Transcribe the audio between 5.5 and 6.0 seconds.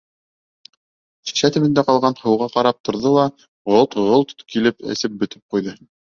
ҡуйҙы.